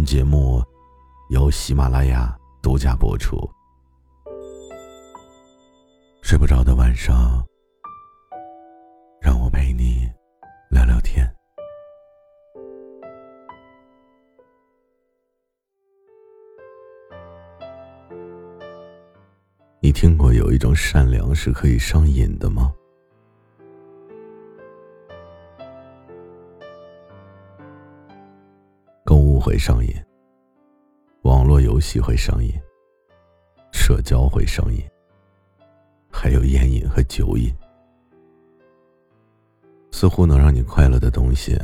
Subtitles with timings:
[0.00, 0.64] 本节目
[1.28, 3.36] 由喜马拉雅独家播出。
[6.22, 7.44] 睡不着的晚上，
[9.20, 10.10] 让我陪你
[10.70, 11.30] 聊聊天。
[19.82, 22.72] 你听过有一种善良是可以上瘾的吗？
[29.40, 29.94] 会上瘾，
[31.22, 32.52] 网络游戏会上瘾，
[33.72, 34.84] 社交会上瘾，
[36.10, 37.50] 还有烟瘾和酒瘾。
[39.90, 41.58] 似乎能让你快乐的东西，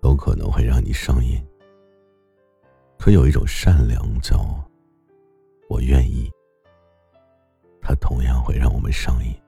[0.00, 1.42] 都可能会让你上瘾。
[2.98, 4.38] 可有一种善良，叫
[5.68, 6.30] 我愿意，
[7.80, 9.41] 它同样会让我们上瘾。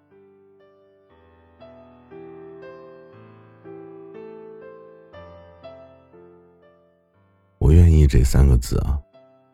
[7.75, 8.97] 愿意这三个字啊，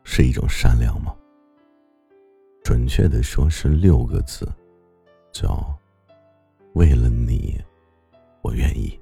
[0.05, 1.17] 是一种善良吗？
[2.63, 4.47] 准确的说是六个字，
[5.33, 5.75] 叫
[6.77, 7.59] “为了你，
[8.43, 9.01] 我愿意”。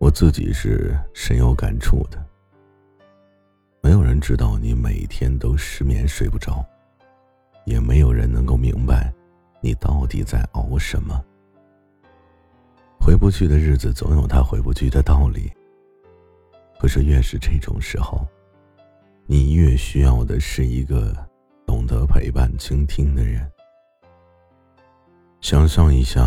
[0.00, 2.24] 我自己是深有感触的。
[3.82, 6.64] 没有人知道你每天都失眠睡不着，
[7.66, 9.12] 也没有人能够明白
[9.60, 11.22] 你到底在熬什么。
[12.98, 15.52] 回不去的日子，总有它回不去的道理。
[16.84, 18.28] 可是，越是这种时候，
[19.24, 21.16] 你越需要的是一个
[21.66, 23.50] 懂得陪伴、倾听的人。
[25.40, 26.22] 想象一下，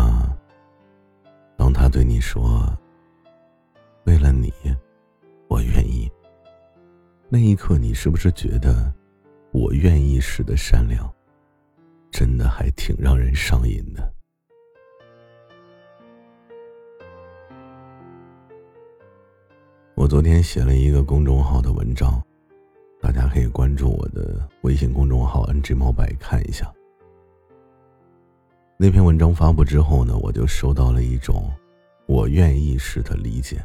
[1.56, 2.76] 当他对你说
[4.02, 4.52] ：“为了你，
[5.46, 6.10] 我愿意。”
[7.30, 8.92] 那一刻，你是不是觉得
[9.54, 11.08] “我愿意”时的善良，
[12.10, 14.12] 真的还挺让人上瘾的？
[20.08, 22.18] 昨天写了一个公众号的文章，
[22.98, 26.72] 大家可以关注我的微信公众号 “ng 猫白”看一下。
[28.78, 31.52] 那篇文章发布之后呢，我就收到了一种
[32.08, 33.62] “我愿意”式的理解。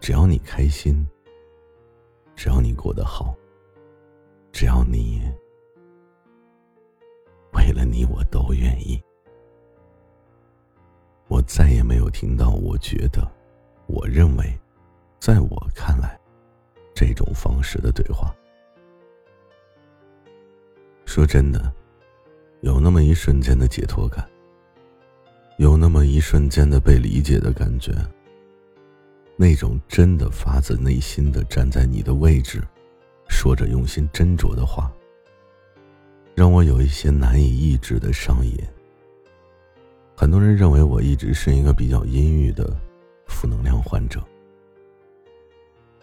[0.00, 1.06] 只要你开心，
[2.34, 3.36] 只要你过得好，
[4.50, 5.22] 只要你
[7.52, 9.00] 为了你，我都愿意。
[11.28, 13.33] 我再也没有听到，我觉得。
[13.86, 14.58] 我认为，
[15.20, 16.18] 在我看来，
[16.94, 18.34] 这种方式的对话，
[21.04, 21.72] 说真的，
[22.60, 24.26] 有那么一瞬间的解脱感，
[25.58, 27.92] 有那么一瞬间的被理解的感觉，
[29.36, 32.62] 那种真的发自内心的站在你的位置，
[33.28, 34.90] 说着用心斟酌的话，
[36.34, 38.58] 让我有一些难以抑制的上瘾。
[40.16, 42.74] 很多人认为我一直是一个比较阴郁的。
[43.34, 44.22] 负能量患者，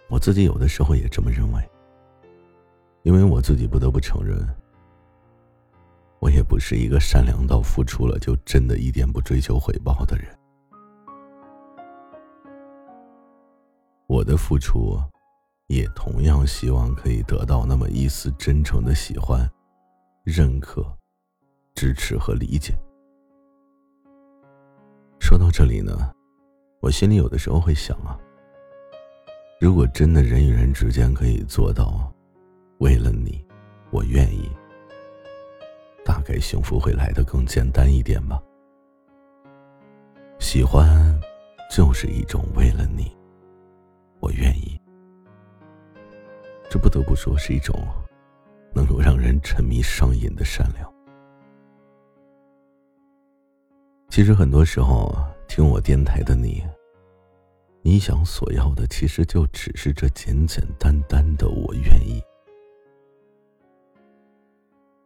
[0.10, 1.70] 我自己有的时候也这么认为，
[3.04, 4.46] 因为我自己不得不承认，
[6.20, 10.28] 我也不是一个善良到付出了就真的一点不追求回报的人。
[14.08, 15.02] 我的付出，
[15.68, 19.50] 也同样希望可以得到那么一丝真诚的喜欢、
[20.26, 20.86] 认可、
[21.76, 22.78] 支持和理解。
[25.22, 26.14] 说到这里呢。
[26.82, 28.20] 我心里有的时候会想啊，
[29.60, 32.12] 如果真的人与人之间可以做到，
[32.80, 33.46] 为了你，
[33.92, 34.50] 我愿意，
[36.04, 38.42] 大概幸福会来的更简单一点吧。
[40.40, 40.90] 喜欢，
[41.70, 43.16] 就是一种为了你，
[44.20, 44.82] 我愿意。
[46.68, 47.76] 这不得不说是一种
[48.74, 50.92] 能够让人沉迷上瘾的善良。
[54.10, 55.16] 其实很多时候。
[55.48, 56.64] 听我电台的你，
[57.84, 62.22] 你想索要的其实就只是这简简单单的“我愿意”。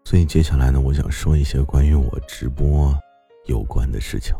[0.03, 2.93] 所以接下来呢，我想说一些关于我直播
[3.45, 4.35] 有关的事情。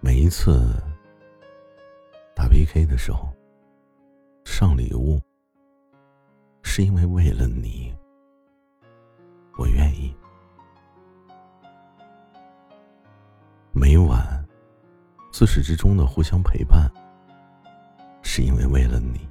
[0.00, 0.74] 每一次
[2.34, 3.28] 打 PK 的时候，
[4.44, 5.20] 上礼物，
[6.62, 7.94] 是因为为了你，
[15.40, 16.86] 自始至终的互相陪伴，
[18.20, 19.26] 是因为为了你，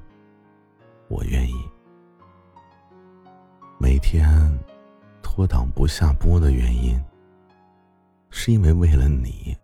[1.08, 1.54] 我愿意。
[3.78, 4.28] 每天
[5.22, 7.00] 拖档不下播的原因，
[8.32, 9.56] 是因为为了你，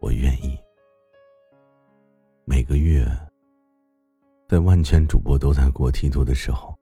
[0.00, 0.58] 我愿意。
[2.46, 3.06] 每个月，
[4.48, 6.74] 在万千主播都在过梯度的时候，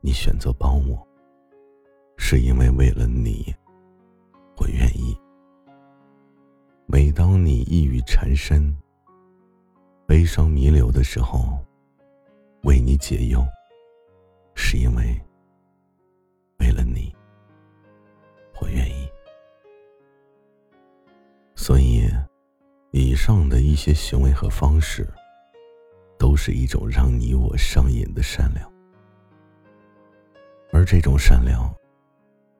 [0.00, 1.06] 你选择帮我，
[2.16, 3.54] 是因为为了你，
[4.56, 5.14] 我愿意。
[6.92, 8.70] 每当你抑郁缠身、
[10.06, 11.58] 悲伤弥留的时候，
[12.64, 13.42] 为你解忧，
[14.54, 15.18] 是因为
[16.58, 17.10] 为了你，
[18.60, 19.08] 我愿意。
[21.54, 22.06] 所以，
[22.90, 25.08] 以上的一些行为和方式，
[26.18, 28.70] 都是一种让你我上瘾的善良，
[30.74, 31.74] 而这种善良，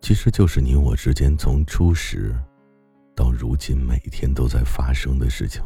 [0.01, 2.35] 其实就是你我之间从初始。
[3.15, 5.63] 到如今，每天都在发生的事情，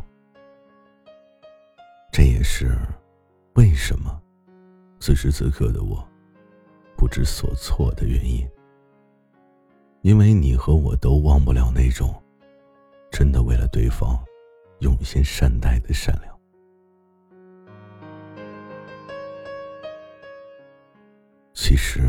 [2.12, 2.76] 这也是
[3.54, 4.20] 为什么
[4.98, 6.06] 此时此刻的我
[6.96, 8.48] 不知所措的原因。
[10.02, 12.14] 因为你和我都忘不了那种
[13.10, 14.16] 真的为了对方
[14.80, 16.38] 用心善待的善良。
[21.54, 22.00] 其实，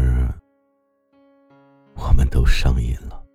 [1.95, 3.26] 我们都上瘾了。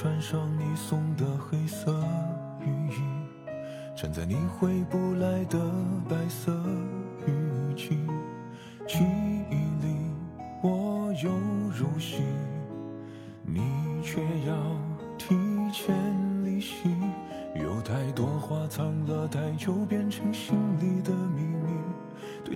[0.00, 1.92] 穿上你送的黑色
[2.62, 3.02] 雨衣，
[3.94, 5.58] 站在你回不来的
[6.08, 6.50] 白色
[7.26, 7.98] 雨季，
[8.88, 9.04] 记
[9.50, 9.94] 忆里
[10.62, 11.30] 我又
[11.68, 12.22] 入戏，
[13.44, 13.60] 你
[14.02, 14.56] 却要
[15.18, 15.36] 提
[15.70, 15.94] 前
[16.46, 16.88] 离席，
[17.54, 19.99] 有太多话藏了太久，变成心里的秘密。
[19.99, 19.99] 对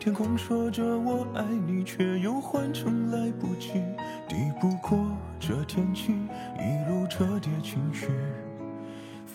[0.04, 3.82] 天空说着我爱你，却又换成来不及，
[4.28, 4.98] 抵不过
[5.40, 8.08] 这天气，一路折叠情绪，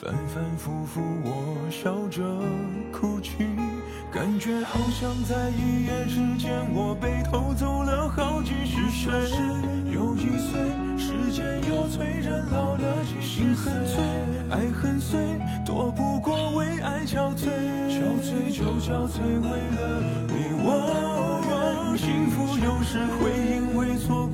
[0.02, 2.24] 反反复复我笑着
[2.90, 3.44] 哭泣，
[4.10, 9.12] 感觉好像在一夜之间，我被偷走了好几十岁，
[9.92, 10.56] 又一岁，
[10.98, 14.02] 时间又催人老了几十岁，
[14.50, 15.20] 爱很碎，
[15.66, 17.50] 躲不过为爱憔悴，
[17.92, 24.29] 憔悴就憔悴为了你我，幸福有时会因为错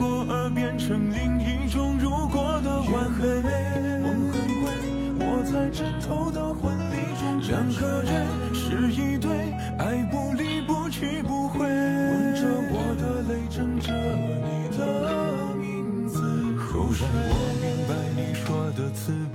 [7.80, 9.32] 个人是一对，
[9.78, 12.42] 爱不离不弃不悔，吻着
[12.72, 14.80] 我的泪，枕着你的
[15.56, 16.20] 名字。
[16.58, 19.12] 忽然我明白你说的词